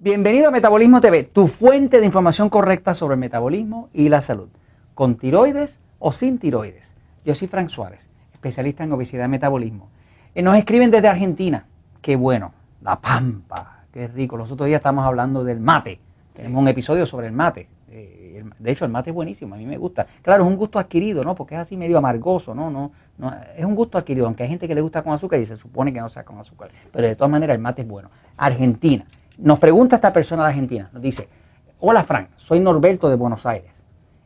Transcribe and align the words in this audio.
Bienvenido 0.00 0.46
a 0.46 0.52
Metabolismo 0.52 1.00
TV, 1.00 1.24
tu 1.24 1.48
fuente 1.48 1.98
de 1.98 2.06
información 2.06 2.48
correcta 2.50 2.94
sobre 2.94 3.14
el 3.14 3.18
metabolismo 3.18 3.88
y 3.92 4.08
la 4.08 4.20
salud, 4.20 4.48
con 4.94 5.16
tiroides 5.16 5.80
o 5.98 6.12
sin 6.12 6.38
tiroides. 6.38 6.94
Yo 7.24 7.34
soy 7.34 7.48
Frank 7.48 7.68
Suárez, 7.68 8.08
especialista 8.32 8.84
en 8.84 8.92
obesidad 8.92 9.24
y 9.24 9.28
metabolismo. 9.28 9.88
Y 10.36 10.42
nos 10.42 10.56
escriben 10.56 10.92
desde 10.92 11.08
Argentina, 11.08 11.66
qué 12.00 12.14
bueno, 12.14 12.52
La 12.80 13.00
Pampa, 13.00 13.86
qué 13.92 14.06
rico. 14.06 14.36
Los 14.36 14.52
otros 14.52 14.68
días 14.68 14.78
estamos 14.78 15.04
hablando 15.04 15.42
del 15.42 15.58
mate, 15.58 15.98
tenemos 16.32 16.62
un 16.62 16.68
episodio 16.68 17.04
sobre 17.04 17.26
el 17.26 17.32
mate. 17.32 17.68
Eh, 17.90 18.44
de 18.56 18.70
hecho, 18.70 18.84
el 18.84 18.92
mate 18.92 19.10
es 19.10 19.14
buenísimo, 19.14 19.56
a 19.56 19.58
mí 19.58 19.66
me 19.66 19.78
gusta. 19.78 20.06
Claro, 20.22 20.44
es 20.44 20.48
un 20.48 20.56
gusto 20.56 20.78
adquirido, 20.78 21.24
¿no? 21.24 21.34
Porque 21.34 21.56
es 21.56 21.62
así 21.62 21.76
medio 21.76 21.98
amargoso, 21.98 22.54
¿no? 22.54 22.70
no, 22.70 22.92
no 23.18 23.34
es 23.56 23.64
un 23.64 23.74
gusto 23.74 23.98
adquirido, 23.98 24.26
aunque 24.26 24.44
hay 24.44 24.48
gente 24.48 24.68
que 24.68 24.76
le 24.76 24.80
gusta 24.80 25.02
con 25.02 25.12
azúcar 25.12 25.40
y 25.40 25.46
se 25.46 25.56
supone 25.56 25.92
que 25.92 26.00
no 26.00 26.08
sea 26.08 26.22
con 26.22 26.38
azúcar. 26.38 26.70
Pero 26.92 27.08
de 27.08 27.16
todas 27.16 27.32
maneras, 27.32 27.56
el 27.56 27.60
mate 27.60 27.82
es 27.82 27.88
bueno. 27.88 28.10
Argentina. 28.36 29.04
Nos 29.38 29.60
pregunta 29.60 29.96
esta 29.96 30.12
persona 30.12 30.42
de 30.42 30.48
Argentina, 30.48 30.90
nos 30.92 31.00
dice, 31.00 31.28
hola 31.78 32.02
Frank, 32.02 32.30
soy 32.36 32.58
Norberto 32.58 33.08
de 33.08 33.14
Buenos 33.14 33.46
Aires. 33.46 33.70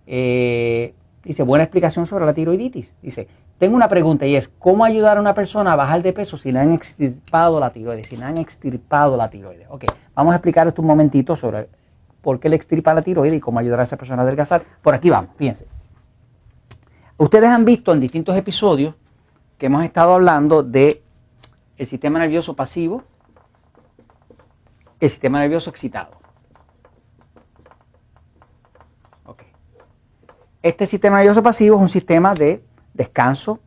Eh, 0.06 0.94
dice, 1.22 1.42
buena 1.42 1.64
explicación 1.64 2.06
sobre 2.06 2.24
la 2.24 2.32
tiroiditis. 2.32 2.94
Dice, 3.02 3.28
tengo 3.58 3.76
una 3.76 3.88
pregunta 3.88 4.24
y 4.24 4.36
es, 4.36 4.48
¿cómo 4.48 4.86
ayudar 4.86 5.18
a 5.18 5.20
una 5.20 5.34
persona 5.34 5.74
a 5.74 5.76
bajar 5.76 6.02
de 6.02 6.14
peso 6.14 6.38
si 6.38 6.50
le 6.50 6.60
han 6.60 6.72
extirpado 6.72 7.60
la 7.60 7.70
tiroides? 7.70 8.06
Si 8.06 8.16
le 8.16 8.24
han 8.24 8.38
extirpado 8.38 9.18
la 9.18 9.28
tiroides. 9.28 9.66
Ok, 9.68 9.84
vamos 10.14 10.32
a 10.32 10.36
explicar 10.36 10.66
esto 10.66 10.80
un 10.80 10.88
momentito 10.88 11.36
sobre 11.36 11.68
por 12.22 12.40
qué 12.40 12.48
le 12.48 12.56
extirpa 12.56 12.94
la 12.94 13.02
tiroides 13.02 13.36
y 13.36 13.40
cómo 13.40 13.58
ayudar 13.58 13.80
a 13.80 13.82
esa 13.82 13.98
persona 13.98 14.22
a 14.22 14.24
adelgazar. 14.24 14.62
Por 14.80 14.94
aquí 14.94 15.10
vamos, 15.10 15.32
fíjense. 15.36 15.66
Ustedes 17.18 17.50
han 17.50 17.66
visto 17.66 17.92
en 17.92 18.00
distintos 18.00 18.34
episodios 18.34 18.94
que 19.58 19.66
hemos 19.66 19.84
estado 19.84 20.14
hablando 20.14 20.62
de 20.62 21.02
el 21.76 21.86
sistema 21.86 22.18
nervioso 22.18 22.56
pasivo 22.56 23.02
el 25.02 25.10
sistema 25.10 25.40
nervioso 25.40 25.68
excitado. 25.68 26.22
Este 30.62 30.86
sistema 30.86 31.16
nervioso 31.16 31.42
pasivo 31.42 31.74
es 31.74 31.82
un 31.82 31.88
sistema 31.88 32.34
de 32.34 32.62
descanso, 32.94 33.58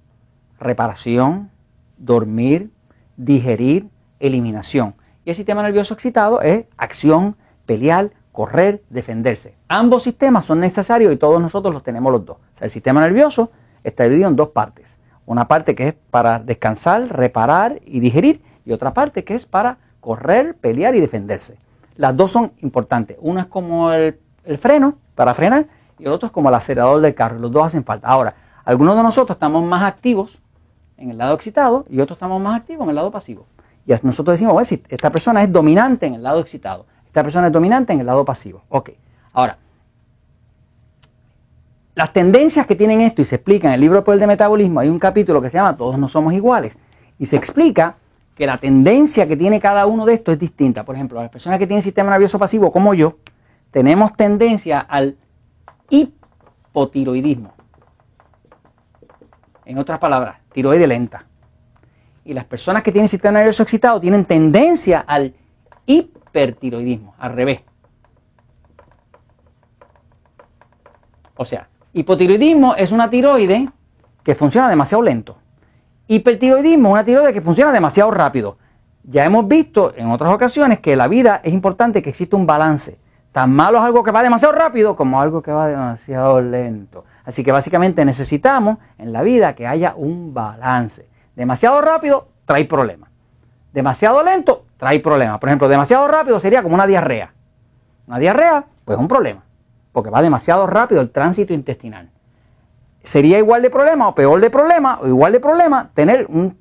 reparación, 0.57 1.51
dormir, 1.97 2.71
digerir, 3.17 3.89
eliminación. 4.21 4.95
Y 5.25 5.31
el 5.31 5.35
sistema 5.35 5.61
nervioso 5.61 5.93
excitado 5.93 6.39
es 6.39 6.67
acción, 6.77 7.35
pelear, 7.65 8.11
correr, 8.31 8.81
defenderse. 8.89 9.57
Ambos 9.67 10.03
sistemas 10.03 10.45
son 10.45 10.61
necesarios 10.61 11.13
y 11.13 11.17
todos 11.17 11.41
nosotros 11.41 11.73
los 11.73 11.83
tenemos 11.83 12.13
los 12.13 12.23
dos. 12.25 12.37
O 12.37 12.55
sea, 12.55 12.65
el 12.67 12.71
sistema 12.71 13.01
nervioso 13.01 13.51
está 13.83 14.05
dividido 14.05 14.29
en 14.29 14.37
dos 14.37 14.49
partes. 14.51 14.97
Una 15.25 15.49
parte 15.49 15.75
que 15.75 15.89
es 15.89 15.95
para 16.11 16.39
descansar, 16.39 17.09
reparar 17.09 17.81
y 17.83 17.99
digerir 17.99 18.41
y 18.63 18.71
otra 18.71 18.93
parte 18.93 19.25
que 19.25 19.35
es 19.35 19.45
para 19.45 19.79
correr, 20.05 20.55
pelear 20.55 20.93
y 20.93 21.01
defenderse. 21.01 21.57
Las 21.97 22.15
dos 22.15 22.31
son 22.31 22.51
importantes. 22.61 23.17
Una 23.19 23.41
es 23.41 23.47
como 23.47 23.91
el, 23.91 24.19
freno 24.59 24.99
para 25.15 25.33
frenar 25.33 25.65
y 25.97 26.03
el 26.03 26.11
otro 26.11 26.27
es 26.27 26.31
como 26.31 26.49
el 26.49 26.55
acelerador 26.55 27.01
del 27.01 27.15
carro. 27.15 27.39
Los 27.39 27.51
dos 27.51 27.65
hacen 27.65 27.83
falta. 27.83 28.07
Ahora, 28.07 28.35
algunos 28.63 28.95
de 28.95 29.01
nosotros 29.01 29.35
estamos 29.35 29.63
más 29.63 29.81
activos 29.81 30.37
en 30.97 31.09
el 31.09 31.17
lado 31.17 31.33
excitado 31.33 31.85
y 31.89 31.99
otros 31.99 32.17
estamos 32.17 32.39
más 32.39 32.61
activos 32.61 32.83
en 32.83 32.89
el 32.89 32.95
lado 32.95 33.09
pasivo. 33.09 33.47
Y 33.87 33.93
nosotros 34.03 34.35
decimos, 34.35 34.53
bueno, 34.53 34.65
si 34.65 34.83
esta 34.89 35.09
persona 35.09 35.41
es 35.41 35.51
dominante 35.51 36.05
en 36.05 36.13
el 36.13 36.21
lado 36.21 36.39
excitado, 36.39 36.85
esta 37.07 37.23
persona 37.23 37.47
es 37.47 37.53
dominante 37.53 37.91
en 37.91 37.99
el 37.99 38.05
lado 38.05 38.23
pasivo. 38.23 38.61
Ok, 38.69 38.91
ahora, 39.33 39.57
las 41.95 42.13
tendencias 42.13 42.67
que 42.67 42.75
tienen 42.75 43.01
esto 43.01 43.23
y 43.23 43.25
se 43.25 43.35
explica 43.35 43.69
en 43.69 43.73
el 43.73 43.81
libro 43.81 44.03
Poder 44.03 44.19
de 44.19 44.27
Metabolismo, 44.27 44.81
hay 44.81 44.89
un 44.89 44.99
capítulo 44.99 45.41
que 45.41 45.49
se 45.49 45.57
llama 45.57 45.75
Todos 45.75 45.97
no 45.97 46.07
somos 46.07 46.33
iguales 46.33 46.77
y 47.17 47.25
se 47.25 47.37
explica 47.37 47.95
que 48.35 48.45
la 48.45 48.57
tendencia 48.57 49.27
que 49.27 49.37
tiene 49.37 49.59
cada 49.59 49.85
uno 49.85 50.05
de 50.05 50.13
estos 50.13 50.33
es 50.33 50.39
distinta. 50.39 50.83
Por 50.83 50.95
ejemplo, 50.95 51.21
las 51.21 51.31
personas 51.31 51.57
que 51.57 51.65
tienen 51.65 51.81
sistema 51.81 52.11
nervioso 52.11 52.37
pasivo, 52.37 52.71
como 52.71 52.93
yo, 52.93 53.17
tenemos 53.71 54.13
tendencia 54.15 54.81
al 54.81 55.17
hipotiroidismo. 55.89 57.53
En 59.63 59.77
otras 59.77 59.99
palabras, 59.99 60.37
tiroide 60.51 60.85
lenta. 60.85 61.25
Y 62.25 62.33
las 62.33 62.45
personas 62.45 62.83
que 62.83 62.91
tienen 62.91 63.07
sistema 63.07 63.39
nervioso 63.39 63.63
excitado 63.63 64.01
tienen 64.01 64.25
tendencia 64.25 64.99
al 65.07 65.33
hipertiroidismo, 65.85 67.15
al 67.17 67.33
revés. 67.33 67.61
O 71.37 71.45
sea, 71.45 71.69
hipotiroidismo 71.93 72.75
es 72.75 72.91
una 72.91 73.09
tiroide 73.09 73.69
que 74.23 74.35
funciona 74.35 74.69
demasiado 74.69 75.03
lento. 75.03 75.37
Hipertiroidismo 76.07 76.91
una 76.91 77.03
tiroides 77.03 77.33
que 77.33 77.41
funciona 77.41 77.71
demasiado 77.71 78.11
rápido. 78.11 78.57
Ya 79.03 79.25
hemos 79.25 79.47
visto 79.47 79.91
en 79.95 80.11
otras 80.11 80.31
ocasiones 80.31 80.79
que 80.79 80.91
en 80.91 80.99
la 80.99 81.07
vida 81.07 81.41
es 81.43 81.51
importante 81.51 82.03
que 82.03 82.11
exista 82.11 82.37
un 82.37 82.45
balance. 82.45 82.99
Tan 83.31 83.51
malo 83.51 83.79
es 83.79 83.83
algo 83.83 84.03
que 84.03 84.11
va 84.11 84.21
demasiado 84.21 84.53
rápido 84.53 84.95
como 84.95 85.19
algo 85.19 85.41
que 85.41 85.51
va 85.51 85.67
demasiado 85.67 86.41
lento. 86.41 87.05
Así 87.23 87.43
que 87.43 87.51
básicamente 87.51 88.05
necesitamos 88.05 88.77
en 88.99 89.13
la 89.13 89.23
vida 89.23 89.55
que 89.55 89.65
haya 89.65 89.95
un 89.97 90.31
balance. 90.31 91.09
Demasiado 91.35 91.81
rápido 91.81 92.27
trae 92.45 92.65
problemas. 92.65 93.09
Demasiado 93.73 94.21
lento 94.21 94.65
trae 94.77 94.99
problemas. 94.99 95.39
Por 95.39 95.49
ejemplo, 95.49 95.67
demasiado 95.67 96.07
rápido 96.07 96.39
sería 96.39 96.61
como 96.61 96.75
una 96.75 96.85
diarrea. 96.85 97.33
Una 98.05 98.19
diarrea, 98.19 98.65
pues 98.85 98.95
es 98.95 99.01
un 99.01 99.07
problema, 99.07 99.43
porque 99.91 100.11
va 100.11 100.21
demasiado 100.21 100.67
rápido 100.67 101.01
el 101.01 101.09
tránsito 101.09 101.51
intestinal 101.53 102.11
sería 103.05 103.37
igual 103.37 103.61
de 103.61 103.69
problema 103.69 104.07
o 104.07 104.15
peor 104.15 104.41
de 104.41 104.49
problema 104.49 104.99
o 105.01 105.07
igual 105.07 105.31
de 105.31 105.39
problema 105.39 105.91
tener 105.93 106.25
un 106.27 106.57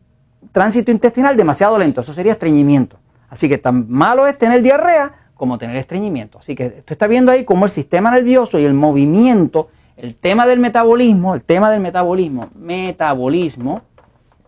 tránsito 0.52 0.90
intestinal 0.90 1.36
demasiado 1.36 1.78
lento. 1.78 2.00
Eso 2.02 2.12
sería 2.12 2.32
estreñimiento. 2.32 2.98
Así 3.28 3.48
que 3.48 3.58
tan 3.58 3.90
malo 3.90 4.26
es 4.26 4.38
tener 4.38 4.62
diarrea 4.62 5.12
como 5.34 5.58
tener 5.58 5.76
estreñimiento. 5.76 6.38
Así 6.38 6.54
que 6.54 6.66
usted 6.66 6.92
está 6.92 7.06
viendo 7.06 7.32
ahí 7.32 7.44
cómo 7.44 7.64
el 7.64 7.70
sistema 7.70 8.10
nervioso 8.10 8.58
y 8.58 8.64
el 8.64 8.74
movimiento, 8.74 9.68
el 9.96 10.14
tema 10.14 10.46
del 10.46 10.60
metabolismo, 10.60 11.34
el 11.34 11.42
tema 11.42 11.70
del 11.70 11.80
metabolismo, 11.80 12.48
metabolismo, 12.54 13.82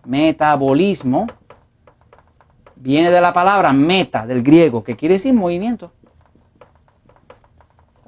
metabolismo, 0.04 1.26
viene 2.76 3.10
de 3.10 3.20
la 3.20 3.32
palabra 3.32 3.72
meta 3.72 4.26
del 4.26 4.42
griego, 4.42 4.84
que 4.84 4.94
quiere 4.94 5.14
decir 5.14 5.34
movimiento. 5.34 5.92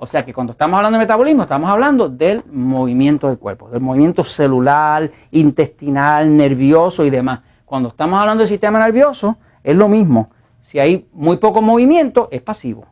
O 0.00 0.06
sea 0.06 0.24
que 0.24 0.32
cuando 0.32 0.52
estamos 0.52 0.76
hablando 0.76 0.96
de 0.96 1.04
metabolismo, 1.04 1.42
estamos 1.42 1.68
hablando 1.68 2.08
del 2.08 2.44
movimiento 2.46 3.26
del 3.26 3.38
cuerpo, 3.38 3.68
del 3.68 3.80
movimiento 3.80 4.22
celular, 4.22 5.10
intestinal, 5.32 6.36
nervioso 6.36 7.04
y 7.04 7.10
demás. 7.10 7.40
Cuando 7.64 7.88
estamos 7.88 8.20
hablando 8.20 8.42
del 8.42 8.48
sistema 8.48 8.78
nervioso, 8.78 9.38
es 9.62 9.76
lo 9.76 9.88
mismo. 9.88 10.30
Si 10.62 10.78
hay 10.78 11.08
muy 11.12 11.38
poco 11.38 11.60
movimiento, 11.62 12.28
es 12.30 12.40
pasivo. 12.42 12.86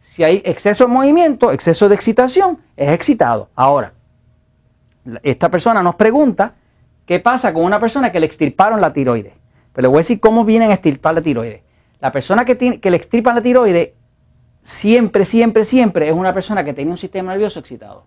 Si 0.00 0.22
hay 0.22 0.40
exceso 0.44 0.86
de 0.86 0.92
movimiento, 0.92 1.50
exceso 1.50 1.88
de 1.88 1.96
excitación, 1.96 2.58
es 2.76 2.90
excitado. 2.90 3.50
Ahora, 3.56 3.92
esta 5.24 5.50
persona 5.50 5.82
nos 5.82 5.96
pregunta 5.96 6.54
qué 7.06 7.18
pasa 7.18 7.52
con 7.52 7.64
una 7.64 7.80
persona 7.80 8.12
que 8.12 8.20
le 8.20 8.26
extirparon 8.26 8.80
la 8.80 8.92
tiroides. 8.92 9.34
Pero 9.72 9.82
le 9.82 9.88
voy 9.88 9.96
a 9.96 9.98
decir 9.98 10.20
cómo 10.20 10.44
vienen 10.44 10.70
a 10.70 10.74
extirpar 10.74 11.14
la 11.14 11.22
tiroides. 11.22 11.62
La 11.98 12.12
persona 12.12 12.44
que, 12.44 12.54
tiene, 12.54 12.78
que 12.78 12.90
le 12.90 12.96
extirpan 12.96 13.34
la 13.34 13.42
tiroides 13.42 13.90
siempre, 14.66 15.24
siempre, 15.24 15.64
siempre 15.64 16.08
es 16.08 16.14
una 16.14 16.32
persona 16.32 16.64
que 16.64 16.74
tenía 16.74 16.90
un 16.90 16.98
sistema 16.98 17.32
nervioso 17.32 17.60
excitado. 17.60 18.04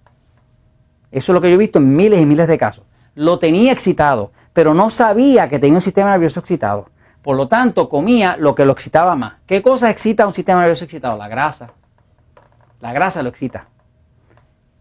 Eso 1.10 1.32
es 1.32 1.34
lo 1.34 1.42
que 1.42 1.50
yo 1.50 1.56
he 1.56 1.58
visto 1.58 1.80
en 1.80 1.96
miles 1.96 2.22
y 2.22 2.26
miles 2.26 2.48
de 2.48 2.58
casos. 2.58 2.84
Lo 3.16 3.40
tenía 3.40 3.72
excitado, 3.72 4.32
pero 4.54 4.74
no 4.74 4.90
sabía 4.90 5.50
que 5.50 5.58
tenía 5.58 5.78
un 5.78 5.82
sistema 5.82 6.12
nervioso 6.12 6.42
excitado. 6.42 6.90
Por 7.24 7.38
lo 7.38 7.48
tanto, 7.48 7.90
comía 7.90 8.38
lo 8.38 8.56
que 8.56 8.66
lo 8.66 8.74
excitaba 8.74 9.16
más. 9.16 9.36
¿Qué 9.46 9.62
cosa 9.62 9.90
excita 9.90 10.28
un 10.28 10.34
sistema 10.34 10.60
nervioso 10.60 10.84
excitado? 10.84 11.18
La 11.18 11.28
grasa. 11.28 11.72
La 12.82 12.94
grasa 12.94 13.24
lo 13.24 13.30
excita. 13.30 13.68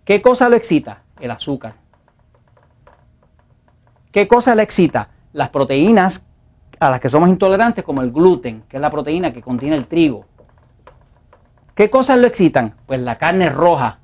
¿Qué 0.04 0.20
cosa 0.20 0.48
lo 0.48 0.56
excita? 0.56 1.02
El 1.20 1.30
azúcar. 1.30 1.74
¿Qué 4.12 4.26
cosa 4.26 4.54
le 4.54 4.62
excita? 4.62 5.10
Las 5.32 5.50
proteínas 5.50 6.24
a 6.80 6.90
las 6.90 7.00
que 7.00 7.08
somos 7.08 7.28
intolerantes, 7.28 7.84
como 7.84 8.02
el 8.02 8.10
gluten, 8.10 8.64
que 8.68 8.76
es 8.76 8.80
la 8.80 8.90
proteína 8.90 9.32
que 9.32 9.42
contiene 9.42 9.76
el 9.76 9.86
trigo. 9.86 10.24
¿Qué 11.78 11.90
cosas 11.90 12.18
lo 12.18 12.26
excitan? 12.26 12.74
Pues 12.86 12.98
la 12.98 13.18
carne 13.18 13.50
roja. 13.50 14.00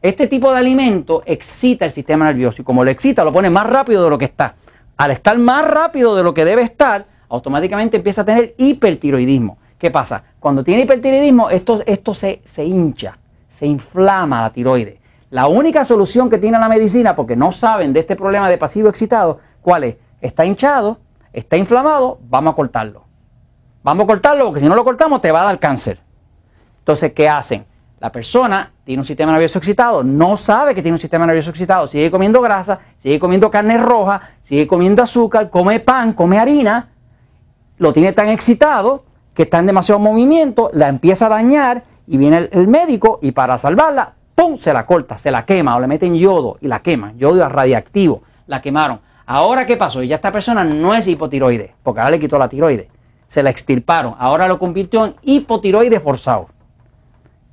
Este 0.00 0.26
tipo 0.26 0.50
de 0.50 0.56
alimento 0.60 1.22
excita 1.26 1.84
el 1.84 1.92
sistema 1.92 2.24
nervioso 2.24 2.62
y 2.62 2.64
como 2.64 2.84
lo 2.84 2.90
excita 2.90 3.22
lo 3.22 3.34
pone 3.34 3.50
más 3.50 3.66
rápido 3.66 4.02
de 4.02 4.08
lo 4.08 4.16
que 4.16 4.24
está. 4.24 4.54
Al 4.96 5.10
estar 5.10 5.36
más 5.36 5.70
rápido 5.70 6.16
de 6.16 6.22
lo 6.22 6.32
que 6.32 6.46
debe 6.46 6.62
estar, 6.62 7.04
automáticamente 7.28 7.98
empieza 7.98 8.22
a 8.22 8.24
tener 8.24 8.54
hipertiroidismo. 8.56 9.58
¿Qué 9.76 9.90
pasa? 9.90 10.24
Cuando 10.40 10.64
tiene 10.64 10.84
hipertiroidismo, 10.84 11.50
esto, 11.50 11.82
esto 11.84 12.14
se, 12.14 12.40
se 12.46 12.64
hincha, 12.64 13.18
se 13.50 13.66
inflama 13.66 14.40
la 14.40 14.50
tiroides. 14.50 14.98
La 15.28 15.48
única 15.48 15.84
solución 15.84 16.30
que 16.30 16.38
tiene 16.38 16.58
la 16.58 16.70
medicina, 16.70 17.14
porque 17.14 17.36
no 17.36 17.52
saben 17.52 17.92
de 17.92 18.00
este 18.00 18.16
problema 18.16 18.48
de 18.48 18.56
pasivo 18.56 18.88
excitado, 18.88 19.40
¿cuál 19.60 19.84
es? 19.84 19.96
Está 20.22 20.46
hinchado, 20.46 20.96
está 21.30 21.58
inflamado, 21.58 22.20
vamos 22.22 22.54
a 22.54 22.56
cortarlo. 22.56 23.07
Vamos 23.82 24.04
a 24.04 24.06
cortarlo 24.06 24.46
porque 24.46 24.60
si 24.60 24.66
no 24.68 24.74
lo 24.74 24.84
cortamos 24.84 25.22
te 25.22 25.32
va 25.32 25.42
a 25.42 25.44
dar 25.44 25.58
cáncer. 25.58 25.98
Entonces, 26.80 27.12
¿qué 27.12 27.28
hacen? 27.28 27.64
La 28.00 28.12
persona 28.12 28.70
tiene 28.84 29.00
un 29.00 29.04
sistema 29.04 29.32
nervioso 29.32 29.58
excitado, 29.58 30.04
no 30.04 30.36
sabe 30.36 30.74
que 30.74 30.82
tiene 30.82 30.94
un 30.94 31.00
sistema 31.00 31.26
nervioso 31.26 31.50
excitado, 31.50 31.88
sigue 31.88 32.10
comiendo 32.10 32.40
grasa, 32.40 32.78
sigue 32.98 33.18
comiendo 33.18 33.50
carne 33.50 33.76
roja, 33.76 34.30
sigue 34.42 34.68
comiendo 34.68 35.02
azúcar, 35.02 35.50
come 35.50 35.80
pan, 35.80 36.12
come 36.12 36.38
harina, 36.38 36.88
lo 37.78 37.92
tiene 37.92 38.12
tan 38.12 38.28
excitado 38.28 39.04
que 39.34 39.42
está 39.42 39.58
en 39.58 39.66
demasiado 39.66 39.98
movimiento, 39.98 40.70
la 40.72 40.88
empieza 40.88 41.26
a 41.26 41.30
dañar 41.30 41.84
y 42.06 42.16
viene 42.18 42.48
el, 42.50 42.68
médico 42.68 43.18
y 43.20 43.32
para 43.32 43.58
salvarla, 43.58 44.12
¡pum! 44.34 44.56
se 44.56 44.72
la 44.72 44.86
corta, 44.86 45.18
se 45.18 45.30
la 45.30 45.44
quema 45.44 45.76
o 45.76 45.80
le 45.80 45.88
meten 45.88 46.14
yodo 46.14 46.56
y 46.60 46.68
la 46.68 46.80
queman, 46.80 47.18
yodo 47.18 47.48
radiactivo, 47.48 48.22
la 48.46 48.62
quemaron. 48.62 49.00
Ahora, 49.26 49.66
¿qué 49.66 49.76
pasó? 49.76 50.02
Ya 50.02 50.16
esta 50.16 50.32
persona 50.32 50.64
no 50.64 50.94
es 50.94 51.06
hipotiroide, 51.06 51.74
porque 51.82 52.00
ahora 52.00 52.12
le 52.12 52.20
quitó 52.20 52.38
la 52.38 52.48
tiroide. 52.48 52.88
Se 53.28 53.42
la 53.42 53.50
extirparon, 53.50 54.14
ahora 54.18 54.48
lo 54.48 54.58
convirtió 54.58 55.06
en 55.06 55.14
hipotiroide 55.22 56.00
forzado. 56.00 56.48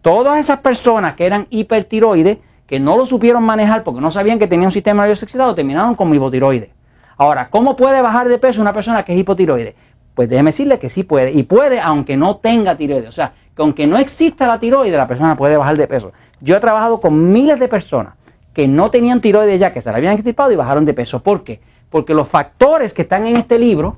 Todas 0.01 0.39
esas 0.39 0.59
personas 0.59 1.15
que 1.15 1.25
eran 1.25 1.47
hipertiroides, 1.49 2.39
que 2.65 2.79
no 2.79 2.97
lo 2.97 3.05
supieron 3.05 3.43
manejar 3.43 3.83
porque 3.83 4.01
no 4.01 4.09
sabían 4.09 4.39
que 4.39 4.47
tenían 4.47 4.67
un 4.67 4.71
sistema 4.71 5.03
nervioso 5.03 5.25
excitado, 5.25 5.53
terminaron 5.53 5.95
como 5.95 6.15
hipotiroide. 6.15 6.71
Ahora, 7.17 7.49
¿cómo 7.49 7.75
puede 7.75 8.01
bajar 8.01 8.27
de 8.27 8.37
peso 8.37 8.61
una 8.61 8.73
persona 8.73 9.03
que 9.03 9.13
es 9.13 9.19
hipotiroide? 9.19 9.75
Pues 10.15 10.29
déjeme 10.29 10.49
decirle 10.49 10.79
que 10.79 10.89
sí 10.89 11.03
puede, 11.03 11.31
y 11.31 11.43
puede 11.43 11.79
aunque 11.79 12.15
no 12.17 12.37
tenga 12.37 12.77
tiroides. 12.77 13.09
O 13.09 13.11
sea, 13.11 13.33
que 13.55 13.61
aunque 13.61 13.85
no 13.85 13.97
exista 13.97 14.47
la 14.47 14.59
tiroide, 14.59 14.95
la 14.95 15.07
persona 15.07 15.35
puede 15.35 15.57
bajar 15.57 15.77
de 15.77 15.87
peso. 15.87 16.13
Yo 16.39 16.55
he 16.55 16.59
trabajado 16.59 16.99
con 17.01 17.31
miles 17.31 17.59
de 17.59 17.67
personas 17.67 18.13
que 18.53 18.67
no 18.67 18.89
tenían 18.89 19.19
tiroides 19.19 19.59
ya, 19.59 19.73
que 19.73 19.81
se 19.81 19.91
la 19.91 19.97
habían 19.97 20.13
extirpado 20.13 20.51
y 20.51 20.55
bajaron 20.55 20.85
de 20.85 20.93
peso. 20.93 21.21
¿Por 21.21 21.43
qué? 21.43 21.59
Porque 21.89 22.13
los 22.13 22.27
factores 22.27 22.93
que 22.93 23.01
están 23.01 23.27
en 23.27 23.35
este 23.35 23.59
libro, 23.59 23.97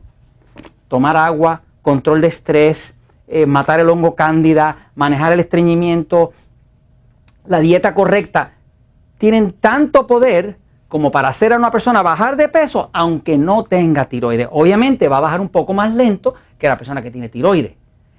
tomar 0.87 1.15
agua, 1.15 1.61
control 1.87 2.19
de 2.19 2.27
estrés, 2.27 2.93
eh, 3.29 3.45
matar 3.45 3.79
el 3.79 3.89
hongo 3.89 4.13
cándida, 4.13 4.89
manejar 4.95 5.31
el 5.31 5.39
estreñimiento, 5.39 6.33
la 7.45 7.61
dieta 7.61 7.95
correcta, 7.95 8.51
tienen 9.17 9.53
tanto 9.53 10.05
poder 10.05 10.57
como 10.89 11.11
para 11.11 11.29
hacer 11.29 11.53
a 11.53 11.55
una 11.55 11.71
persona 11.71 12.01
bajar 12.01 12.35
de 12.35 12.49
peso 12.49 12.89
aunque 12.91 13.37
no 13.37 13.63
tenga 13.63 14.03
tiroides. 14.03 14.49
Obviamente 14.51 15.07
va 15.07 15.19
a 15.19 15.21
bajar 15.21 15.39
un 15.39 15.47
poco 15.47 15.73
más 15.73 15.93
lento 15.93 16.35
que 16.59 16.67
la 16.67 16.77
persona 16.77 17.01
que 17.01 17.09
tiene 17.09 17.29
tiroides. 17.29 17.71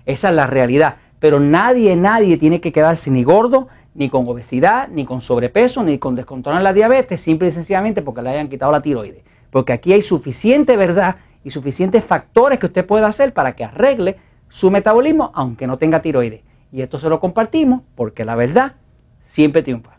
Esa 0.07 0.31
es 0.31 0.35
la 0.35 0.47
realidad. 0.47 0.97
Pero 1.21 1.39
nadie, 1.39 1.95
nadie 1.95 2.39
tiene 2.39 2.63
que 2.63 2.73
quedarse 2.73 3.11
ni 3.11 3.23
gordo, 3.23 3.69
ni 3.95 4.09
con 4.09 4.27
obesidad, 4.27 4.89
ni 4.89 5.05
con 5.05 5.21
sobrepeso, 5.21 5.83
ni 5.83 5.99
con 5.99 6.15
descontrol 6.15 6.57
en 6.57 6.65
la 6.65 6.73
diabetes, 6.73 7.21
simple 7.21 7.49
y 7.49 7.51
sencillamente 7.51 8.01
porque 8.01 8.23
le 8.23 8.31
hayan 8.31 8.49
quitado 8.49 8.73
la 8.73 8.81
tiroides. 8.81 9.25
Porque 9.51 9.75
aquí 9.75 9.93
hay 9.93 10.01
suficiente 10.01 10.75
verdad 10.79 11.17
y 11.45 11.51
suficientes 11.51 12.05
factores 12.05 12.59
que 12.59 12.67
usted 12.67 12.87
puede 12.87 13.05
hacer 13.05 13.33
para 13.33 13.55
que 13.55 13.65
arregle 13.65 14.17
su 14.49 14.71
metabolismo 14.71 15.31
aunque 15.35 15.67
no 15.67 15.79
tenga 15.79 16.03
tiroides. 16.03 16.43
Y 16.73 16.83
esto 16.83 16.99
se 16.99 17.09
lo 17.09 17.21
compartimos 17.21 17.83
porque 17.95 18.25
la 18.25 18.35
verdad 18.35 18.77
siempre 19.27 19.63
triunfa. 19.63 19.98